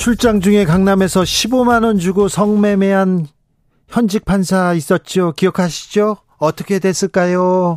[0.00, 3.26] 출장 중에 강남에서 15만 원 주고 성매매한
[3.86, 5.32] 현직 판사 있었죠.
[5.32, 6.16] 기억하시죠?
[6.38, 7.76] 어떻게 됐을까요?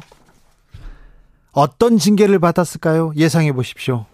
[1.51, 3.11] 어떤 징계를 받았을까요?
[3.17, 4.05] 예상해 보십시오.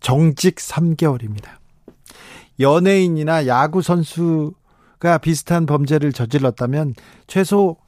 [0.00, 1.48] 정직 3개월입니다.
[2.60, 6.92] 연예인이나 야구 선수가 비슷한 범죄를 저질렀다면
[7.26, 7.78] 최소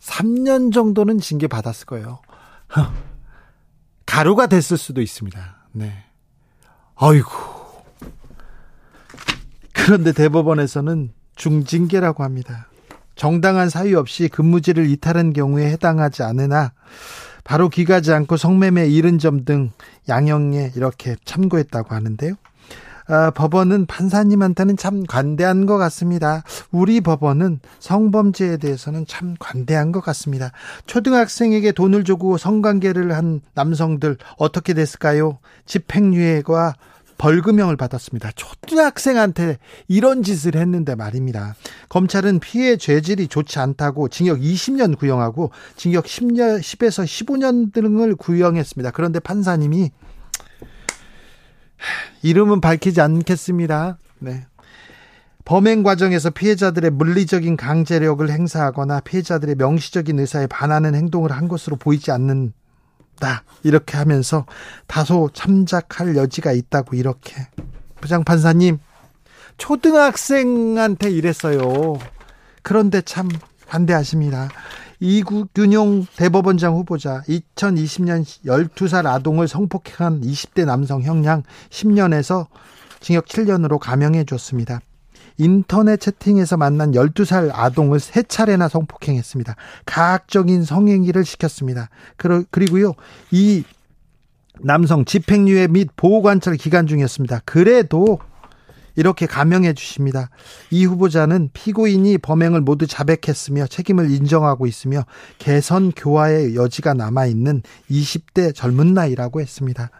[0.00, 2.20] 3년 정도는 징계 받았을 거예요.
[4.04, 5.68] 가루가 됐을 수도 있습니다.
[5.72, 6.04] 네.
[6.96, 7.55] 아이고.
[9.86, 12.66] 그런데 대법원에서는 중징계라고 합니다.
[13.14, 16.72] 정당한 사유 없이 근무지를 이탈한 경우에 해당하지 않으나
[17.44, 19.70] 바로 귀가지 않고 성매매 이른 점 등
[20.08, 22.34] 양형에 이렇게 참고했다고 하는데요.
[23.06, 26.42] 아, 법원은 판사님한테는 참 관대한 것 같습니다.
[26.72, 30.50] 우리 법원은 성범죄에 대해서는 참 관대한 것 같습니다.
[30.86, 35.38] 초등학생에게 돈을 주고 성관계를 한 남성들 어떻게 됐을까요?
[35.66, 36.74] 집행유예와
[37.18, 38.32] 벌금형을 받았습니다.
[38.32, 41.54] 초등학생한테 이런 짓을 했는데 말입니다.
[41.88, 48.90] 검찰은 피해 죄질이 좋지 않다고 징역 20년 구형하고 징역 10년, 10에서 15년 등을 구형했습니다.
[48.90, 49.90] 그런데 판사님이
[52.22, 53.98] 이름은 밝히지 않겠습니다.
[54.18, 54.46] 네.
[55.44, 62.52] 범행 과정에서 피해자들의 물리적인 강제력을 행사하거나 피해자들의 명시적인 의사에 반하는 행동을 한 것으로 보이지 않는
[63.18, 64.46] 다 이렇게 하면서
[64.86, 67.34] 다소 참작할 여지가 있다고 이렇게
[68.00, 68.78] 부장판사님
[69.58, 71.98] 초등학생한테 이랬어요.
[72.62, 73.28] 그런데 참
[73.68, 74.48] 반대하십니다.
[75.00, 82.46] 이균용 대법원장 후보자 2020년 12살 아동을 성폭행한 20대 남성 형량 10년에서
[83.00, 84.80] 징역 7년으로 감형해 줬습니다.
[85.38, 89.56] 인터넷 채팅에서 만난 12살 아동을 세 차례나 성폭행했습니다.
[89.84, 91.88] 가학적인 성행위를 시켰습니다.
[92.50, 92.94] 그리고요,
[93.30, 93.64] 이
[94.60, 97.42] 남성 집행유예 및 보호관찰 기간 중이었습니다.
[97.44, 98.18] 그래도
[98.98, 100.30] 이렇게 감형해 주십니다.
[100.70, 105.04] 이 후보자는 피고인이 범행을 모두 자백했으며 책임을 인정하고 있으며
[105.36, 109.90] 개선 교화의 여지가 남아 있는 20대 젊은 나이라고 했습니다.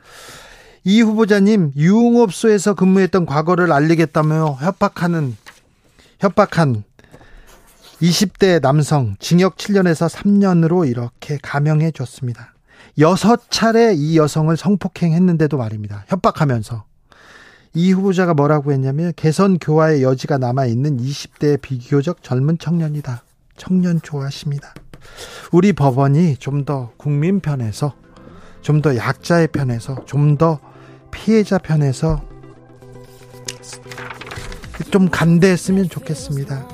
[0.89, 5.37] 이 후보자님 유흥업소에서 근무했던 과거를 알리겠다며 협박하는
[6.21, 6.85] 협박한
[8.01, 12.55] 20대 남성 징역 7년에서 3년으로 이렇게 감형해 줬습니다.
[13.01, 16.05] 여섯 차례 이 여성을 성폭행했는데도 말입니다.
[16.07, 16.85] 협박하면서
[17.75, 23.25] 이 후보자가 뭐라고 했냐면 개선 교화의 여지가 남아 있는 20대 비교적 젊은 청년이다.
[23.57, 24.73] 청년 좋아하십니다.
[25.51, 27.95] 우리 법원이 좀 더 국민 편에서
[28.63, 30.61] 좀 더 약자의 편에서 좀 더
[31.17, 32.23] 피해자 편에서
[34.91, 36.69] 좀 간대했으면 좋겠습니다.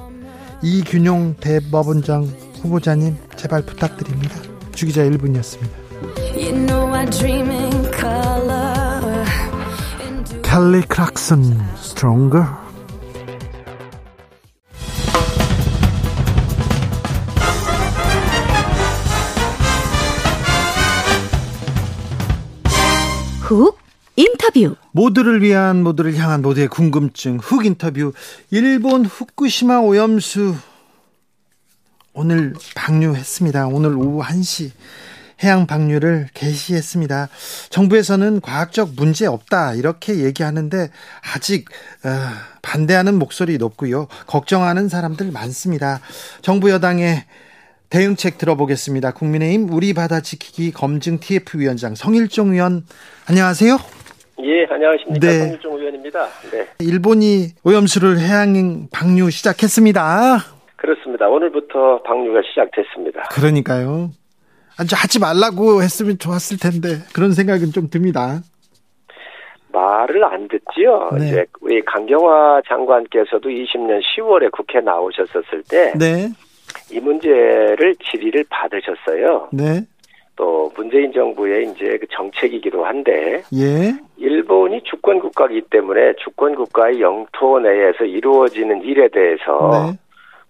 [0.63, 2.25] 이균용 대법원장
[2.61, 4.37] 후보자님 제발 부탁드립니다.
[4.75, 5.71] 주기자 1분이었습니다.
[10.43, 11.95] 캘리 크락슨 스
[24.17, 28.13] 인터뷰 모두를 위한 모두를 향한 모두의 궁금증 훅 인터뷰
[28.51, 30.55] 일본 후쿠시마 오염수
[32.13, 33.69] 오늘 방류했습니다.
[33.69, 34.71] 오늘 오후 1시
[35.43, 37.29] 해양 방류를 개시했습니다.
[37.71, 40.91] 정부에서는 과학적 문제 없다 이렇게 얘기하는데
[41.35, 41.69] 아직
[42.05, 42.11] 어,
[42.61, 44.09] 반대하는 목소리 높고요.
[44.27, 46.01] 걱정하는 사람들 많습니다.
[46.43, 47.25] 정부 여당의
[47.91, 49.13] 대응책 들어보겠습니다.
[49.13, 52.87] 국민의힘 우리 바다 지키기 검증 TF 위원장 성일종 의원
[53.27, 54.02] 안녕하세요.
[54.45, 55.27] 예, 안녕하십니까.
[55.27, 55.39] 네.
[55.39, 56.27] 성일종 의원입니다.
[56.51, 56.67] 네.
[56.81, 60.39] 일본이 오염수를 해양 방류 시작했습니다.
[60.77, 61.29] 그렇습니다.
[61.29, 63.23] 오늘부터 방류가 시작됐습니다.
[63.31, 64.11] 그러니까요.
[64.77, 68.41] 아주 하지 말라고 했으면 좋았을 텐데 그런 생각은 좀 듭니다.
[69.73, 71.11] 말을 안 듣지요.
[71.19, 71.29] 네.
[71.29, 76.29] 이제 우리 강경화 장관께서도 20년 10월에 국회 나오셨었을 때, 네.
[76.91, 79.49] 이 문제를 질의를 받으셨어요.
[79.53, 79.87] 네.
[80.37, 83.93] 또 문재인 정부의 이제 그 정책이기도 한데 예.
[84.17, 89.99] 일본이 주권 국가이기 때문에 주권 국가의 영토 내에서 이루어지는 일에 대해서 네.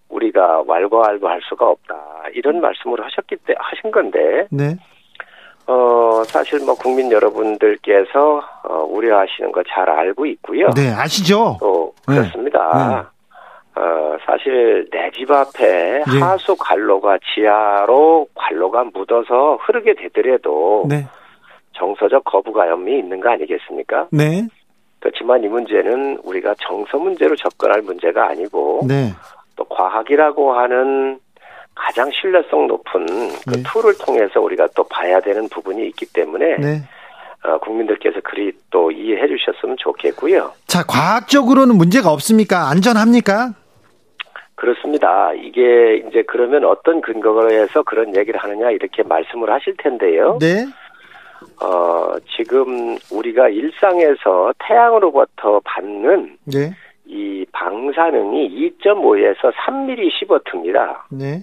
[0.08, 1.96] 우리가 왈가왈부할 수가 없다
[2.34, 4.76] 이런 말씀을 하셨기 때 하신 건데 네.
[5.66, 10.68] 어 어, 사실 뭐 국민 여러분들께서 어, 우려하시는 거 잘 알고 있고요.
[10.76, 11.56] 네, 아시죠?
[11.60, 13.11] 또 그렇습니다.
[13.76, 13.80] 네.
[13.82, 16.20] 어, 사실 내 집 앞에 네.
[16.20, 21.06] 하수 관로가 지하로 관로가 묻어서 흐르게 되더라도 네.
[21.74, 24.08] 정서적 거부감이 있는 거 아니겠습니까?
[24.10, 24.46] 네.
[25.00, 29.12] 그렇지만 이 문제는 우리가 정서 문제로 접근할 문제가 아니고 네.
[29.56, 31.18] 또 과학이라고 하는
[31.74, 33.06] 가장 신뢰성 높은
[33.46, 33.62] 그 네.
[33.66, 36.82] 툴을 통해서 우리가 또 봐야 되는 부분이 있기 때문에 네.
[37.44, 40.52] 어, 국민들께서 그리 또 이해해 주셨으면 좋겠고요.
[40.66, 42.68] 자, 과학적으로는 문제가 없습니까?
[42.68, 43.54] 안전합니까?
[44.62, 45.32] 그렇습니다.
[45.32, 50.38] 이게 이제 그러면 어떤 근거에서 그런 얘기를 하느냐 이렇게 말씀을 하실 텐데요.
[50.40, 50.66] 네.
[51.60, 56.70] 어, 지금 우리가 일상에서 태양으로부터 받는 네.
[57.06, 61.08] 이 방사능이 2.5에서 3mm 시버트입니다.
[61.10, 61.40] 네.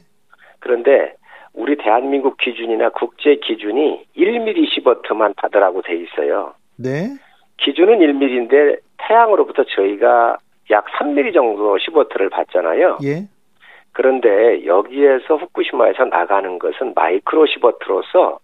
[0.59, 1.13] 그런데
[1.53, 6.53] 우리 대한민국 기준이나 국제 기준이 1mm 시버트만 받으라고 돼 있어요.
[6.77, 7.09] 네.
[7.57, 10.37] 기준은 1mm인데 태양으로부터 저희가
[10.71, 12.99] 약 3mm 정도 시버트를 받잖아요.
[13.03, 13.27] 예.
[13.91, 18.39] 그런데 여기에서 후쿠시마에서 나가는 것은 마이크로 시버트로서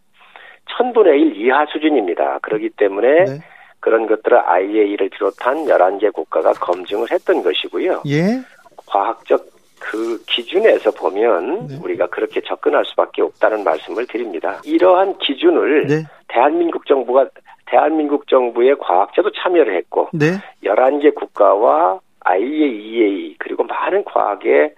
[0.78, 2.40] 천분의 일 이하 수준입니다.
[2.42, 3.40] 그렇기 때문에 네.
[3.80, 8.02] 그런 것들을 IAEA를 비롯한 11개 국가가 검증을 했던 것이고요.
[8.08, 8.42] 예.
[8.88, 9.46] 과학적
[9.80, 11.80] 그 기준에서 보면 네.
[11.84, 14.60] 우리가 그렇게 접근할 수밖에 없다는 말씀을 드립니다.
[14.66, 16.04] 이러한 기준을 네.
[16.28, 17.28] 대한민국 정부가
[17.68, 20.34] 대한민국 정부의 과학자도 참여를 했고 네.
[20.64, 24.74] 11개 국가와 IAEA 그리고 많은 과학의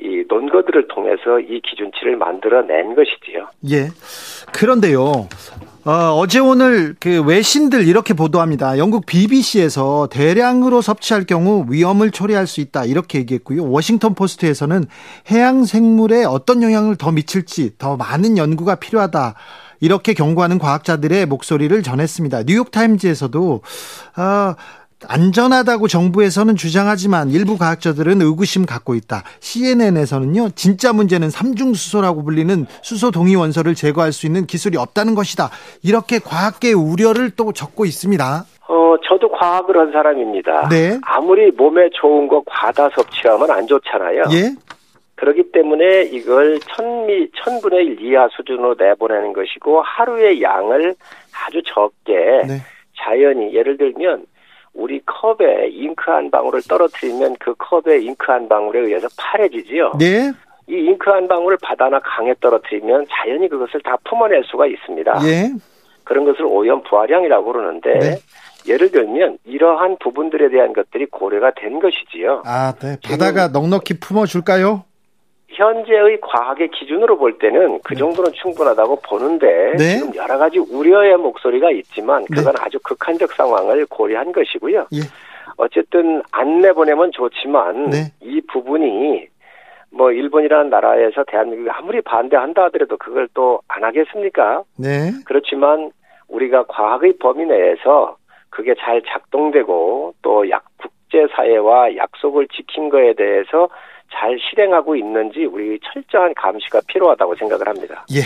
[0.00, 3.48] 이 논거들을 통해서 이 기준치를 만들어낸 것이지요.
[3.70, 3.88] 예.
[4.52, 5.28] 그런데요.
[5.84, 8.78] 어, 제 오늘 그 외신들 이렇게 보도합니다.
[8.78, 13.68] 영국 BBC에서 대량으로 섭취할 경우 위험을 초래할 수 있다 이렇게 얘기했고요.
[13.68, 14.84] 워싱턴 포스트에서는
[15.30, 19.34] 해양 생물에 어떤 영향을 더 미칠지 더 많은 연구가 필요하다.
[19.80, 22.44] 이렇게 경고하는 과학자들의 목소리를 전했습니다.
[22.44, 23.62] 뉴욕 타임즈에서도
[24.16, 24.54] 어,
[25.08, 29.22] 안전하다고 정부에서는 주장하지만 일부 과학자들은 의구심 갖고 있다.
[29.40, 35.50] CNN에서는요, 진짜 문제는 삼중수소라고 불리는 수소 동위 원소를 제거할 수 있는 기술이 없다는 것이다.
[35.82, 38.44] 이렇게 과학계 우려를 또 적고 있습니다.
[38.68, 40.68] 어, 저도 과학을 한 사람입니다.
[40.68, 40.98] 네.
[41.02, 44.24] 아무리 몸에 좋은 거 과다 섭취하면 안 좋잖아요.
[44.32, 44.54] 예.
[45.16, 50.96] 그렇기 때문에 이걸 천미, 천분의 일 이하 수준으로 내보내는 것이고 하루의 양을
[51.46, 52.14] 아주 적게
[52.48, 52.58] 네.
[52.98, 54.26] 자연이 예를 들면
[54.74, 59.92] 우리 컵에 잉크 한 방울을 떨어뜨리면 그 컵에 잉크 한 방울에 의해서 파래지지요.
[59.98, 60.32] 네.
[60.68, 65.20] 이 잉크 한 방울을 바다나 강에 떨어뜨리면 자연히 그것을 다 품어낼 수가 있습니다.
[65.24, 65.50] 예.
[66.04, 68.16] 그런 것을 오염 부활량이라고 그러는데 네.
[68.66, 72.42] 예를 들면 이러한 부분들에 대한 것들이 고려가 된 것이지요.
[72.44, 72.96] 아, 네.
[73.04, 74.84] 바다가 넉넉히 품어줄까요?
[75.52, 77.98] 현재의 과학의 기준으로 볼 때는 그 네.
[77.98, 79.98] 정도는 충분하다고 보는데 네.
[79.98, 82.36] 지금 여러 가지 우려의 목소리가 있지만 네.
[82.36, 82.60] 그건 네.
[82.62, 84.86] 아주 극한적 상황을 고려한 것이고요.
[84.94, 84.98] 예.
[85.56, 88.12] 어쨌든 안 내보내면 좋지만 네.
[88.20, 89.26] 이 부분이
[89.90, 94.62] 뭐 일본이라는 나라에서 대한민국이 아무리 반대한다 하더라도 그걸 또 안 하겠습니까?
[94.78, 95.10] 네.
[95.26, 95.90] 그렇지만
[96.28, 98.16] 우리가 과학의 범위 내에서
[98.50, 103.68] 그게 잘 작동되고 또 약 국제 사회와 약속을 지킨 거에 대해서
[104.12, 108.04] 잘 실행하고 있는지 우리 철저한 감시가 필요하다고 생각을 합니다.
[108.12, 108.20] 예.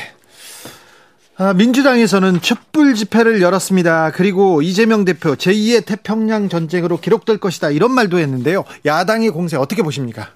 [1.38, 4.12] 아, 민주당에서는 촛불 집회를 열었습니다.
[4.14, 8.64] 그리고 이재명 대표 제2의 태평양 전쟁으로 기록될 것이다 이런 말도 했는데요.
[8.86, 10.28] 야당의 공세 어떻게 보십니까?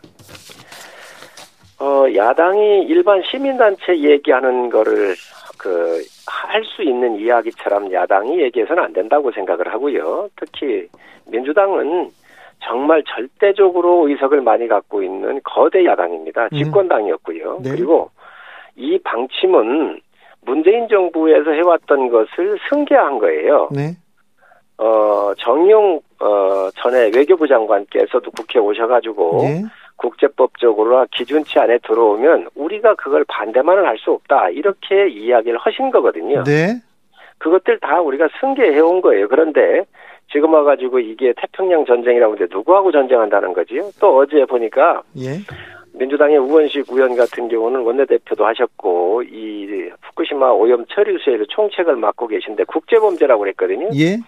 [1.79, 5.17] 어, 야당이 일반 시민단체 얘기하는 거를
[5.57, 6.05] 그
[6.51, 10.29] 할 수 있는 이야기처럼 야당이 얘기해서는 안 된다고 생각을 하고요.
[10.37, 10.89] 특히
[11.27, 12.11] 민주당은
[12.63, 16.49] 정말 절대적으로 의석을 많이 갖고 있는 거대 야당입니다.
[16.53, 16.57] 음.
[16.57, 17.61] 집권당이었고요.
[17.63, 17.71] 네.
[17.71, 18.11] 그리고
[18.77, 20.01] 이 방침은
[20.43, 23.69] 문재인 정부에서 해왔던 것을 승계한 거예요.
[23.73, 23.97] 네.
[24.79, 29.63] 어, 정용, 어, 전에 외교부 장관께서도 국회에 오셔가지고, 네.
[29.97, 34.49] 국제법적으로 기준치 안에 들어오면 우리가 그걸 반대만은 할 수 없다.
[34.49, 36.43] 이렇게 이야기를 하신 거거든요.
[36.45, 36.81] 네.
[37.37, 39.29] 그것들 다 우리가 승계해온 거예요.
[39.29, 39.85] 그런데
[40.33, 43.91] 지금 와가지고 이게 태평양 전쟁이라고 하는데 누구하고 전쟁한다는 거지요?
[44.01, 45.39] 또 어제 보니까 예.
[45.93, 52.65] 민주당의 우원식 의원 같은 경우는 원내대표도 하셨고 이 후쿠시마 오염 처리 수에도 총책을 맡고 계신데
[52.65, 53.89] 국제범죄라고 그랬거든요.
[53.95, 54.19] 예.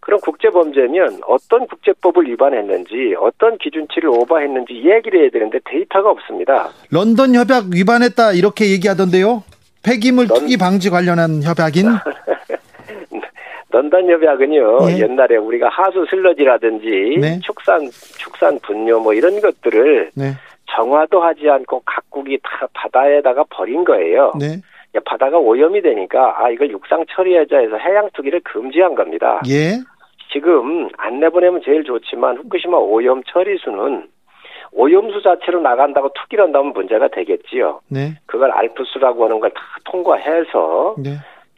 [0.00, 6.68] 그럼 국제범죄면 어떤 국제법을 위반했는지 어떤 기준치를 오버했는지 얘기를 해야 되는데 데이터가 없습니다.
[6.90, 9.42] 런던 협약 위반했다 이렇게 얘기하던데요.
[9.82, 10.40] 폐기물 런...
[10.40, 11.86] 투기 방지 관련한 협약인
[13.74, 15.00] 런던 협약은요 네.
[15.00, 17.40] 옛날에 우리가 하수 슬러지라든지 네.
[17.42, 20.32] 축산 축산 분뇨 뭐 이런 것들을 네.
[20.70, 24.32] 정화도 하지 않고 각국이 다 바다에다가 버린 거예요.
[24.38, 24.60] 네.
[25.04, 29.42] 바다가 오염이 되니까 아 이걸 육상 처리하자 해서 해양 투기를 금지한 겁니다.
[29.48, 29.72] 예.
[30.32, 34.06] 지금 안 내보내면 제일 좋지만 후쿠시마 오염 처리수는
[34.72, 37.80] 오염수 자체로 나간다고 투기를 한다면 문제가 되겠지요.
[37.88, 38.14] 네.
[38.26, 41.10] 그걸 알프스라고 하는 걸 다 통과해서 네.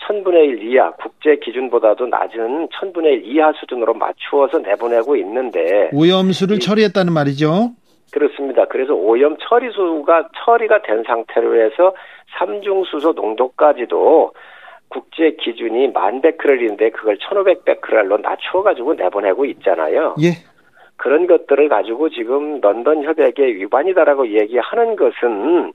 [0.06, 7.12] 천분의 일 이하 국제 기준보다도 낮은 천분의 일 이하 수준으로 맞추어서 내보내고 있는데 오염수를 처리했다는
[7.12, 7.70] 말이죠.
[8.12, 8.64] 그렇습니다.
[8.66, 11.94] 그래서 오염 처리수가 처리가 된 상태로 해서
[12.38, 14.32] 삼중수소 농도까지도
[14.88, 20.14] 국제 기준이 만 베크렐인데 그걸 천오백 베크렐로 낮추어가지고 내보내고 있잖아요.
[20.22, 20.30] 예.
[20.96, 25.72] 그런 것들을 가지고 지금 런던 협약에 위반이다라고 얘기하는 것은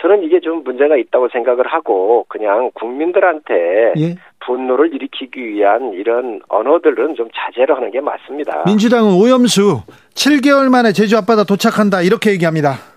[0.00, 4.14] 저는 이게 좀 문제가 있다고 생각을 하고 그냥 국민들한테 예.
[4.44, 8.64] 분노를 일으키기 위한 이런 언어들은 좀 자제를 하는 게 맞습니다.
[8.66, 9.82] 민주당은 오염수
[10.14, 12.94] 7개월 만에 제주 앞바다 도착한다 이렇게 얘기합니다.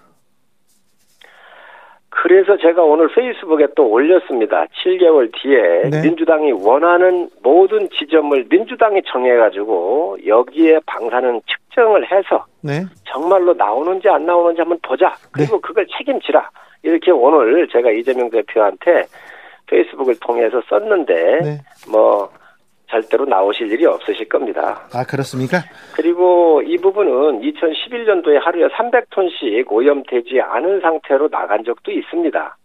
[2.09, 4.65] 그래서 제가 오늘 페이스북에 또 올렸습니다.
[4.83, 6.01] 7개월 뒤에 네.
[6.01, 12.83] 민주당이 원하는 모든 지점을 민주당이 정해가지고 여기에 방사능 측정을 해서 네.
[13.05, 15.15] 정말로 나오는지 안 나오는지 한번 보자.
[15.31, 15.61] 그리고 네.
[15.61, 16.49] 그걸 책임지라.
[16.83, 19.05] 이렇게 오늘 제가 이재명 대표한테
[19.67, 21.57] 페이스북을 통해서 썼는데 네.
[21.89, 22.29] 뭐
[22.89, 24.87] 절대로 나오실 일이 없으실 겁니다.
[24.93, 25.57] 아 그렇습니까?
[25.95, 32.57] 그리고 이 부분은 2011년도에 하루에 300톤씩 오염되지 않은 상태로 나간 적도 있습니다.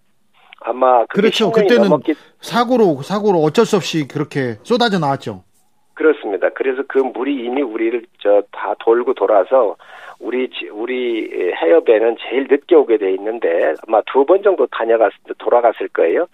[0.64, 1.50] 아마 그렇죠.
[1.50, 2.14] 그때는 넘었기...
[2.40, 5.42] 사고로 사고로 어쩔 수 없이 그렇게 쏟아져 나왔죠.
[5.95, 6.49] 그렇습니다.
[6.50, 9.76] 그래서 그 물이 이미 우리를 저 다 돌고 돌아서
[10.23, 11.29] 우리 우리
[11.61, 16.26] 해협에는 제일 늦게 오게 돼 있는데 아마 두 번 정도 다녀갔 돌아갔을 거예요.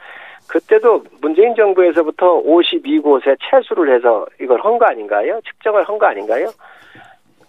[0.49, 5.41] 그때도 문재인 정부에서부터 52곳에 채수를 해서 이걸 한거 아닌가요?
[5.47, 6.51] 측정을 한 거 아닌가요?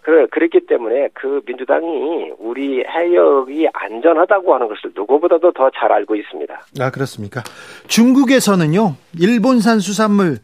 [0.02, 6.62] 그, 그랬기 때문에 그 민주당이 우리 해역이 안전하다고 하는 것을 누구보다도 더 잘 알고 있습니다.
[6.80, 7.44] 아, 그렇습니까?
[7.88, 10.38] 중국에서는요, 일본산 수산물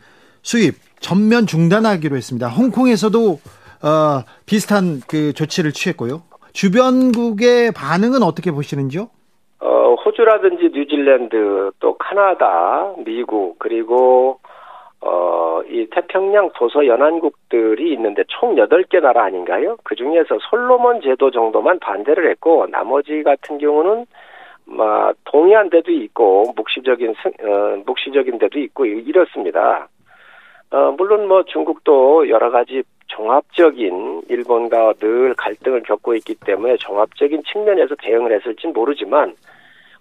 [0.43, 2.47] 수입 전면 중단하기로 했습니다.
[2.49, 3.39] 홍콩에서도
[3.85, 6.23] 어, 비슷한 그 조치를 취했고요.
[6.53, 9.09] 주변국의 반응은 어떻게 보시는지요?
[9.59, 14.39] 어, 호주라든지 뉴질랜드 또 카나다, 미국 그리고
[15.01, 19.77] 어, 이 태평양 도서 연안국들이 있는데 총 8개 나라 아닌가요?
[19.83, 24.07] 그 중에서 솔로몬 제도 정도만 반대를 했고 나머지 같은 경우는
[24.65, 29.89] 막 동의한 데도 있고 묵시적인 어, 묵시적인 데도 있고 이렇습니다.
[30.71, 37.95] 어, 물론 뭐 중국도 여러 가지 종합적인 일본과 늘 갈등을 겪고 있기 때문에 종합적인 측면에서
[37.95, 39.35] 대응을 했을진 모르지만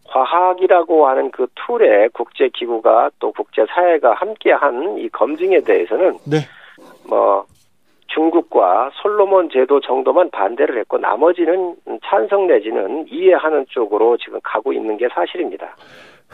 [0.04, 6.38] 과학이라고 하는 그 툴에 국제 기구가 또 국제 사회가 함께한 이 검증에 대해서는 네.
[7.08, 7.44] 뭐
[8.08, 15.08] 중국과 솔로몬 제도 정도만 반대를 했고 나머지는 찬성 내지는 이해하는 쪽으로 지금 가고 있는 게
[15.08, 15.74] 사실입니다.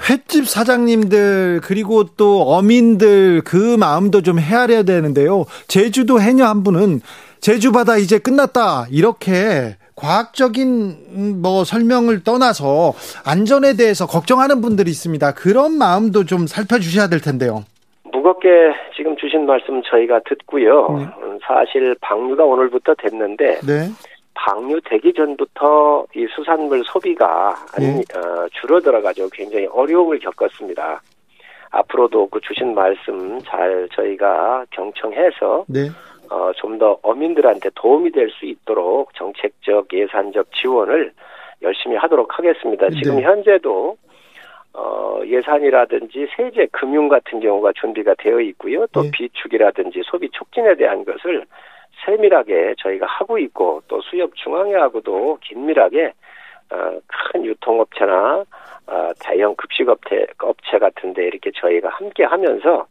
[0.08, 5.44] 횟집 사장님들 그리고 또 어민들 그 마음도 좀 헤아려야 되는데요.
[5.68, 7.00] 제주도 해녀 한 분은
[7.40, 12.94] 제주 바다 이제 끝났다 이렇게 과학적인 뭐 설명을 떠나서
[13.24, 15.34] 안전에 대해서 걱정하는 분들이 있습니다.
[15.34, 17.64] 그런 마음도 좀 살펴주셔야 될 텐데요.
[18.12, 18.48] 무겁게
[18.96, 20.96] 지금 주신 말씀 저희가 듣고요.
[20.98, 21.06] 네.
[21.46, 23.90] 사실 방류가 오늘부터 됐는데 네.
[24.44, 28.00] 방류되기 전부터 이 수산물 소비가 네.
[28.16, 31.02] 어, 줄어들어가지고 굉장히 어려움을 겪었습니다.
[31.70, 35.88] 앞으로도 그 주신 말씀 잘 저희가 경청해서 네.
[36.30, 41.12] 어, 좀 더 어민들한테 도움이 될 수 있도록 정책적 예산적 지원을
[41.60, 42.88] 열심히 하도록 하겠습니다.
[42.88, 42.96] 네.
[43.02, 43.96] 지금 현재도
[44.72, 48.86] 어, 예산이라든지 세제, 금융 같은 경우가 준비가 되어 있고요.
[48.92, 49.10] 또 네.
[49.12, 51.44] 비축이라든지 소비 촉진에 대한 것을
[52.04, 56.12] 세밀하게 저희가 하고 있고 또 수협 중앙회하고도 긴밀하게
[56.72, 58.44] 어, 큰 유통업체나
[58.86, 62.86] 어, 대형 급식업체 업체 같은데 이렇게 저희가 함께 하면서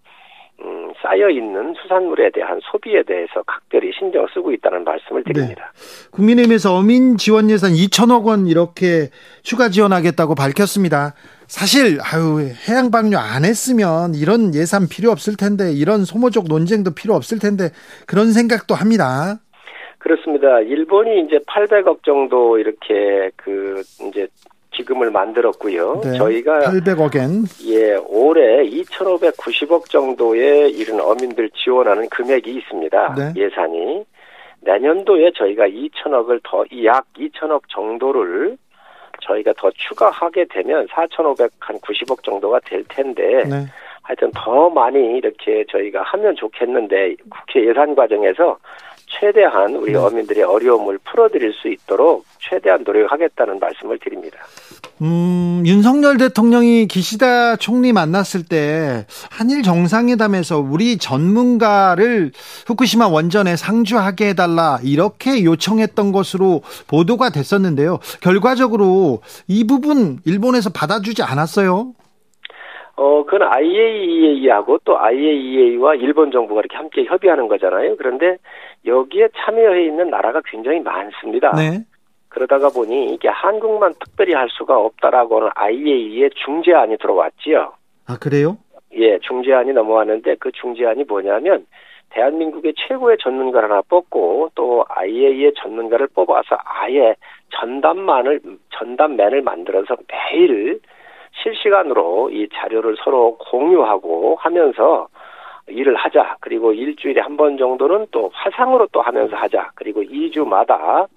[0.61, 5.71] 음, 쌓여 있는 수산물에 대한 소비에 대해서 각별히 신경 쓰고 있다는 말씀을 드립니다.
[5.73, 6.09] 네.
[6.11, 9.09] 국민의힘에서 어민 지원 예산 2천억 원 이렇게
[9.41, 11.13] 추가 지원하겠다고 밝혔습니다.
[11.47, 17.15] 사실 아유 해양 방류 안 했으면 이런 예산 필요 없을 텐데 이런 소모적 논쟁도 필요
[17.15, 17.69] 없을 텐데
[18.05, 19.39] 그런 생각도 합니다.
[19.97, 20.59] 그렇습니다.
[20.61, 24.27] 일본이 이제 800억 정도 이렇게 그 이제
[24.79, 26.01] 기금을 만들었고요.
[26.03, 33.15] 네, 저희가 800억엔 예 올해 2,590억 정도의 이런 어민들 지원하는 금액이 있습니다.
[33.15, 33.33] 네.
[33.35, 34.05] 예산이
[34.61, 38.57] 내년도에 저희가 2천억을 더 약 2천억 정도를
[39.21, 43.65] 저희가 더 추가하게 되면 4,500한 90억 정도가 될 텐데 네.
[44.01, 48.57] 하여튼 더 많이 이렇게 저희가 하면 좋겠는데 국회 예산 과정에서
[49.07, 49.97] 최대한 우리 네.
[49.97, 54.39] 어민들의 어려움을 풀어드릴 수 있도록 최대한 노력하겠다는 말씀을 드립니다.
[55.01, 62.31] 음, 윤석열 대통령이 기시다 총리 만났을 때 한일 정상회담에서 우리 전문가를
[62.67, 67.99] 후쿠시마 원전에 상주하게 해달라 이렇게 요청했던 것으로 보도가 됐었는데요.
[68.21, 71.93] 결과적으로 이 부분 일본에서 받아주지 않았어요.
[72.97, 77.95] 어, 그건 IAEA하고 또 IAEA와 일본 정부가 이렇게 함께 협의하는 거잖아요.
[77.95, 78.35] 그런데
[78.85, 81.53] 여기에 참여해 있는 나라가 굉장히 많습니다.
[81.55, 81.85] 네.
[82.29, 87.73] 그러다가 보니 이게 한국만 특별히 할 수가 없다라고는 IAEA의 중재안이 들어왔지요.
[88.07, 88.57] 아, 그래요?
[88.93, 91.65] 예, 중재안이 넘어왔는데 그 중재안이 뭐냐면
[92.11, 97.15] 대한민국의 최고의 전문가를 하나 뽑고 또 IAEA 전문가를 뽑아서 아예
[97.59, 98.41] 전담만을
[98.77, 100.79] 전담맨을 만들어서 매일
[101.43, 105.07] 실시간으로 이 자료를 서로 공유하고 하면서
[105.67, 106.37] 일을 하자.
[106.39, 109.69] 그리고 일주일에 한 번 정도는 또 화상으로 또 하면서 하자.
[109.75, 110.71] 그리고 2주마다
[111.03, 111.07] 어,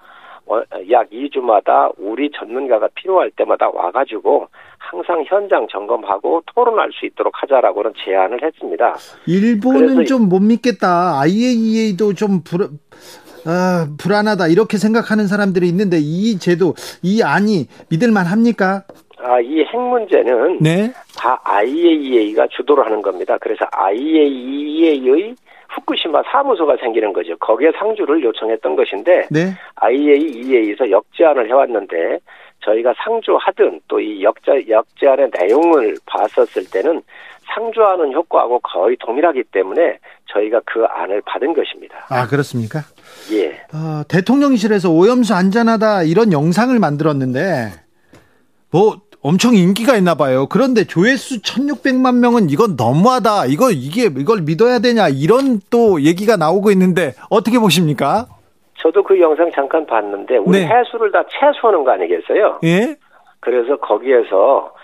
[0.90, 8.42] 약 2주마다 우리 전문가가 필요할 때마다 와가지고 항상 현장 점검하고 토론할 수 있도록 하자라고는 제안을
[8.42, 8.96] 했습니다.
[9.26, 11.20] 일본은 좀 못 믿겠다.
[11.20, 12.68] IAEA도 좀 불,
[13.46, 14.48] 아, 불안하다.
[14.48, 18.82] 이렇게 생각하는 사람들이 있는데 이 제도, 이 안이 믿을만 합니까?
[19.18, 20.92] 아, 이 핵 문제는 네?
[21.16, 23.38] 다 IAEA가 주도를 하는 겁니다.
[23.40, 25.34] 그래서 IAEA의
[25.74, 27.36] 후쿠시마 사무소가 생기는 거죠.
[27.38, 29.54] 거기에 상주를 요청했던 것인데 네?
[29.76, 32.18] IAEA에서 역제안을 해왔는데
[32.64, 37.02] 저희가 상주하든 또 이 역제 역제안의 내용을 봤었을 때는
[37.54, 42.06] 상주하는 효과하고 거의 동일하기 때문에 저희가 그 안을 받은 것입니다.
[42.08, 42.80] 아 그렇습니까?
[43.32, 43.50] 예.
[43.74, 47.70] 어, 대통령실에서 오염수 안전하다 이런 영상을 만들었는데
[48.70, 50.46] 뭐 엄청 인기가 있나 봐요.
[50.50, 53.46] 그런데 조회수 1600만 명은 이건 너무하다.
[53.46, 58.26] 이거 이게 이걸 믿어야 되냐 이런 또 얘기가 나오고 있는데 어떻게 보십니까?
[58.78, 60.66] 저도 그 영상 잠깐 봤는데 우리 네.
[60.66, 62.58] 해수를 다 채수하는 거 아니겠어요?
[62.64, 62.96] 예.
[63.38, 64.74] 그래서 거기에서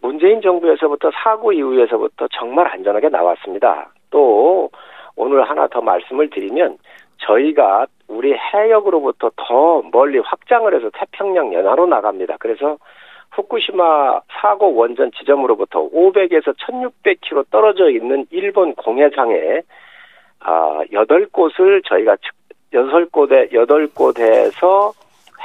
[0.00, 3.90] 문재인 정부에서부터 사고 이후에서부터 정말 안전하게 나왔습니다.
[4.10, 4.70] 또
[5.14, 6.78] 오늘 하나 더 말씀을 드리면
[7.18, 12.36] 저희가 우리 해역으로부터 더 멀리 확장을 해서 태평양 연화로 나갑니다.
[12.38, 12.78] 그래서
[13.34, 19.60] 후쿠시마 사고 원전 지점으로부터 500에서 1600km 떨어져 있는 일본 공해상에
[20.40, 22.16] 아, 8곳을 저희가
[22.72, 24.92] 6곳에 8곳에서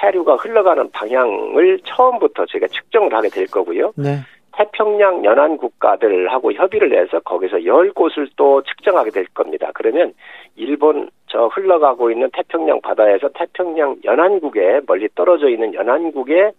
[0.02, 3.94] 해류가 흘러가는 방향을 처음부터 저희가 측정을 하게 될 거고요.
[3.96, 4.20] 네.
[4.54, 9.72] 태평양 연안 국가들하고 협의를 해서 거기서 10곳을 또 측정하게 될 겁니다.
[9.74, 10.14] 그러면
[10.56, 16.52] 일본 저 흘러가고 있는 태평양 바다에서 태평양 연안국에 멀리 떨어져 있는 연안국에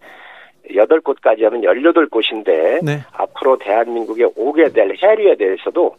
[0.75, 2.99] 여덟 곳까지 하면 열여덟 곳인데 네.
[3.13, 5.95] 앞으로 대한민국에 오게 될 해류에 대해서도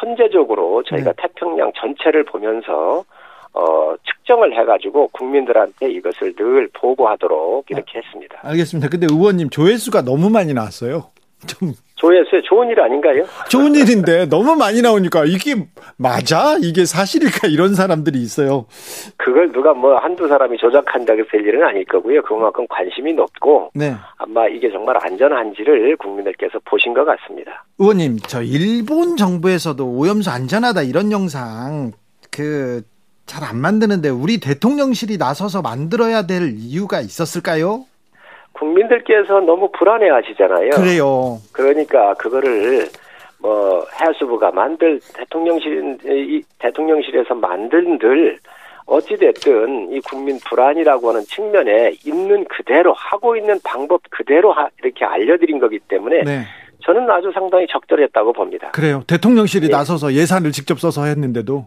[0.00, 1.22] 선제적으로 저희가 네.
[1.22, 3.04] 태평양 전체를 보면서
[3.52, 8.38] 어, 측정을 해가지고 국민들한테 이것을 늘 보고하도록 이렇게 아, 했습니다.
[8.42, 8.88] 알겠습니다.
[8.90, 11.10] 근데 의원님 조회수가 너무 많이 나왔어요.
[11.46, 13.24] 좀 조회수에 좋은 일 아닌가요?
[13.48, 15.54] 좋은 일인데 너무 많이 나오니까 이게
[15.96, 16.56] 맞아?
[16.60, 17.48] 이게 사실일까?
[17.48, 18.66] 이런 사람들이 있어요.
[19.16, 22.22] 그걸 누가 뭐 한두 사람이 조작한다고 될 일은 아닐 거고요.
[22.22, 23.94] 그만큼 관심이 높고 네.
[24.18, 27.64] 아마 이게 정말 안전한지를 국민들께서 보신 것 같습니다.
[27.78, 31.92] 의원님, 저 일본 정부에서도 오염수 안전하다 이런 영상
[32.30, 32.82] 그
[33.26, 37.84] 잘 안 만드는데 우리 대통령실이 나서서 만들어야 될 이유가 있었을까요?
[38.56, 40.70] 국민들께서 너무 불안해 하시잖아요.
[40.70, 41.38] 그래요.
[41.52, 42.86] 그러니까 그거를
[43.38, 48.38] 뭐 해수부가 만들 대통령실 이 대통령실에서 만든들
[48.86, 55.04] 어찌 됐든 이 국민 불안이라고 하는 측면에 있는 그대로 하고 있는 방법 그대로 하, 이렇게
[55.04, 56.42] 알려드린 거기 때문에 네.
[56.84, 58.70] 저는 아주 상당히 적절했다고 봅니다.
[58.70, 59.02] 그래요.
[59.06, 59.76] 대통령실이 네.
[59.76, 61.66] 나서서 예산을 직접 써서 했는데도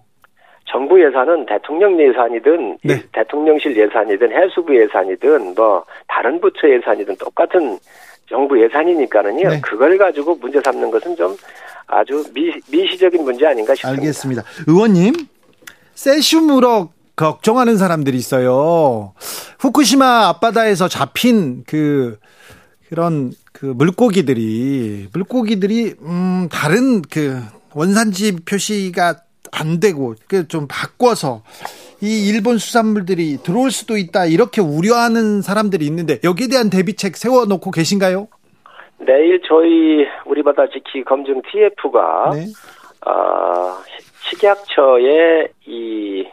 [0.71, 3.03] 정부 예산은 대통령 예산이든 네.
[3.12, 7.77] 대통령실 예산이든 해수부 예산이든 뭐 다른 부처 예산이든 똑같은
[8.29, 9.49] 정부 예산이니까는요.
[9.49, 9.62] 네.
[9.62, 11.36] 그걸 가지고 문제 삼는 것은 좀
[11.88, 14.01] 아주 미, 미시적인 문제 아닌가 싶습니다.
[14.01, 14.43] 알겠습니다.
[14.67, 15.13] 의원님,
[15.95, 19.13] 세슘 우럭 걱정하는 사람들이 있어요.
[19.60, 22.17] 후쿠시마 앞바다에서 잡힌 그
[22.89, 27.41] 그런 그 물고기들이 물고기들이 음 다른 그
[27.73, 29.15] 원산지 표시가
[29.51, 31.41] 안 되고 그좀 바꿔서
[32.01, 38.27] 이 일본 수산물들이 들어올 수도 있다 이렇게 우려하는 사람들이 있는데 여기에 대한 대비책 세워놓고 계신가요?
[38.99, 42.45] 내일 저희 우리 바다 지키 검증 TF가 네.
[43.09, 43.77] 어,
[44.29, 46.25] 식약처의 이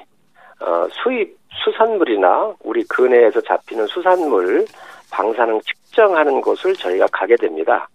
[0.60, 4.66] 어, 수입 수산물이나 우리 근해에서 잡히는 수산물
[5.10, 7.88] 방사능 측정하는 곳을 저희가 가게 됩니다.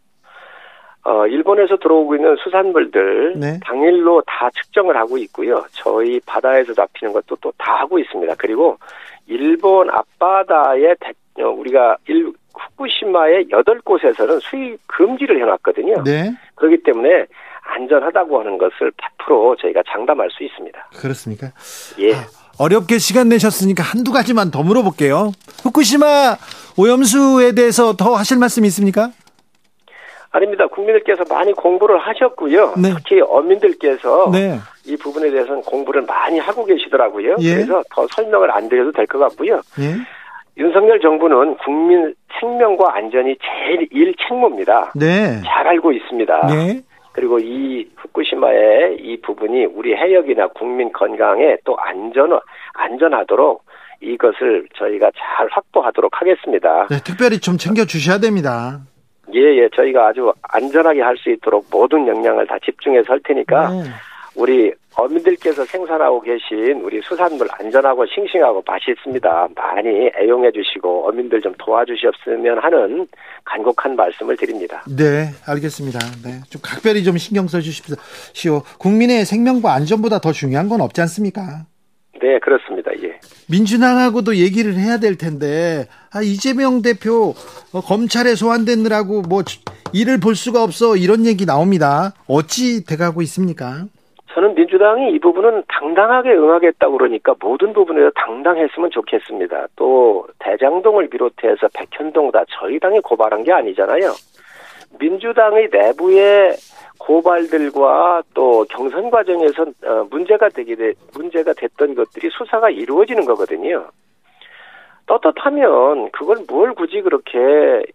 [1.03, 3.59] 어, 일본에서 들어오고 있는 수산물들 네.
[3.65, 5.63] 당일로 다 측정을 하고 있고요.
[5.71, 8.35] 저희 바다에서 잡히는 것도 또 다 하고 있습니다.
[8.37, 8.77] 그리고
[9.27, 11.11] 일본 앞바다에 대,
[11.43, 16.03] 어, 우리가 일, 후쿠시마의 8곳에서는 수입 금지를 해놨거든요.
[16.03, 16.31] 네.
[16.55, 17.25] 그렇기 때문에
[17.63, 20.89] 안전하다고 하는 것을 100% 저희가 장담할 수 있습니다.
[20.97, 21.51] 그렇습니까?
[21.99, 22.13] 예.
[22.13, 22.25] 아,
[22.59, 25.31] 어렵게 시간 내셨으니까 한두 가지만 더 물어볼게요.
[25.63, 26.35] 후쿠시마
[26.77, 29.11] 오염수에 대해서 더 하실 말씀 있습니까?
[30.31, 30.65] 아닙니다.
[30.67, 32.75] 국민들께서 많이 공부를 하셨고요.
[32.81, 32.93] 네.
[32.97, 34.57] 특히 어민들께서 네.
[34.85, 37.35] 이 부분에 대해서는 공부를 많이 하고 계시더라고요.
[37.41, 37.55] 예.
[37.55, 39.61] 그래서 더 설명을 안 드려도 될 것 같고요.
[39.79, 39.95] 예.
[40.57, 44.93] 윤석열 정부는 국민 생명과 안전이 제일 일 책무입니다.
[44.95, 45.41] 네.
[45.45, 46.47] 잘 알고 있습니다.
[46.47, 46.81] 네.
[47.13, 52.39] 그리고 이 후쿠시마의 이 부분이 우리 해역이나 국민 건강에 또 안전
[52.73, 53.65] 안전하도록
[54.01, 56.87] 이것을 저희가 잘 확보하도록 하겠습니다.
[56.89, 58.79] 네, 특별히 좀 챙겨 주셔야 됩니다.
[59.33, 63.83] 예, 예, 저희가 아주 안전하게 할 수 있도록 모든 역량을 다 집중해서 할 테니까 네.
[64.35, 69.47] 우리 어민들께서 생산하고 계신 우리 수산물 안전하고 싱싱하고 맛있습니다.
[69.55, 73.07] 많이 애용해 주시고 어민들 좀 도와주셨으면 하는
[73.45, 74.83] 간곡한 말씀을 드립니다.
[74.87, 75.99] 네, 알겠습니다.
[76.23, 78.63] 네, 좀 각별히 좀 신경 써 주십시오.
[78.79, 81.65] 국민의 생명과 안전보다 더 중요한 건 없지 않습니까?
[82.19, 82.91] 네, 그렇습니다.
[83.03, 83.19] 예.
[83.49, 87.33] 민주당하고도 얘기를 해야 될 텐데, 아, 이재명 대표
[87.73, 89.43] 어, 검찰에 소환됐느라고 뭐
[89.93, 92.13] 일을 볼 수가 없어 이런 얘기 나옵니다.
[92.27, 93.85] 어찌 돼가고 있습니까?
[94.33, 99.67] 저는 민주당이 이 부분은 당당하게 응하겠다고 그러니까 모든 부분에서 당당했으면 좋겠습니다.
[99.75, 104.13] 또 대장동을 비롯해서 백현동 다 저희 당이 고발한 게 아니잖아요.
[104.99, 106.53] 민주당의 내부의
[107.05, 113.87] 고발들과 또 경선 과정에서 어, 문제가 되게 돼, 문제가 됐던 것들이 수사가 이루어지는 거거든요.
[115.07, 117.37] 떳떳하면 그걸 뭘 굳이 그렇게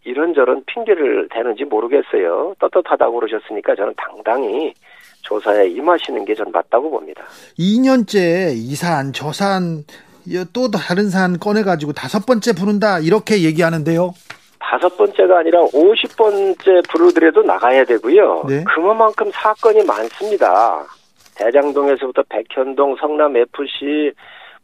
[0.05, 2.55] 이런저런 핑계를 대는지 모르겠어요.
[2.59, 4.75] 떳떳하다고 그러셨으니까 저는 당당히
[5.23, 7.25] 조사에 임하시는 게 전 맞다고 봅니다.
[7.59, 9.85] 2년째 이산, 저산,
[10.53, 14.13] 또 다른 산 꺼내가지고 다섯 번째 부른다 이렇게 얘기하는데요.
[14.69, 18.45] 다섯 번째가 아니라 50번째 부르더라도 나가야 되고요.
[18.49, 18.65] 네.
[18.65, 20.83] 그만큼 사건이 많습니다.
[21.37, 24.11] 대장동에서부터 백현동, 성남 FC,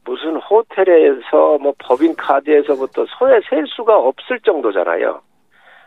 [0.05, 5.21] 무슨 호텔에서 뭐 법인 카드에서부터 소에 셀 수가 없을 정도잖아요.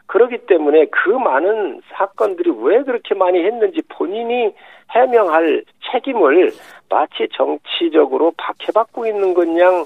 [0.07, 4.53] 그렇기 때문에 그 많은 사건들이 왜 그렇게 많이 했는지 본인이
[4.91, 6.53] 해명할 책임을
[6.89, 9.83] 마치 정치적으로 박해받고 있는 것양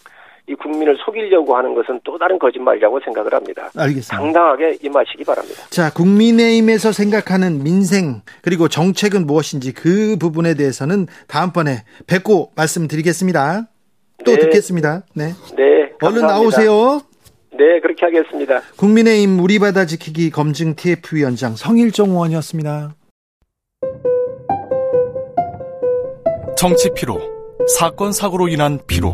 [0.49, 3.69] 이 국민을 속이려고 하는 것은 또 다른 거짓말이라고 생각을 합니다.
[3.77, 4.17] 알겠습니다.
[4.17, 5.63] 당당하게 임하시기 바랍니다.
[5.69, 13.67] 자, 국민의힘에서 생각하는 민생 그리고 정책은 무엇인지 그 부분에 대해서는 다음번에 뵙고 말씀드리겠습니다.
[14.25, 14.39] 또 네.
[14.39, 15.03] 듣겠습니다.
[15.13, 15.33] 네.
[15.55, 15.91] 네.
[15.99, 16.07] 감사합니다.
[16.07, 17.01] 얼른 나오세요.
[17.51, 18.61] 네, 그렇게 하겠습니다.
[18.77, 22.95] 국민의힘 우리 바다 지키기 검증 TF위원장 성일종 의원이었습니다.
[26.57, 27.19] 정치 피로,
[27.77, 29.13] 사건 사고로 인한 피로,